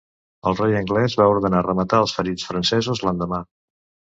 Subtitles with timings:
[0.51, 3.43] El rei anglès va ordenar rematar els ferits francesos l'endemà.